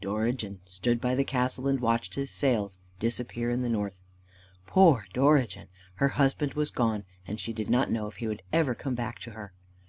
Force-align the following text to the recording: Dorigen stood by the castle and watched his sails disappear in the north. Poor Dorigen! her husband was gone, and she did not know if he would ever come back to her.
Dorigen 0.00 0.58
stood 0.64 1.00
by 1.00 1.14
the 1.14 1.22
castle 1.22 1.68
and 1.68 1.78
watched 1.78 2.16
his 2.16 2.32
sails 2.32 2.80
disappear 2.98 3.50
in 3.50 3.62
the 3.62 3.68
north. 3.68 4.02
Poor 4.66 5.06
Dorigen! 5.14 5.68
her 6.02 6.08
husband 6.08 6.54
was 6.54 6.72
gone, 6.72 7.04
and 7.24 7.38
she 7.38 7.52
did 7.52 7.70
not 7.70 7.92
know 7.92 8.08
if 8.08 8.16
he 8.16 8.26
would 8.26 8.42
ever 8.52 8.74
come 8.74 8.96
back 8.96 9.20
to 9.20 9.30
her. 9.30 9.52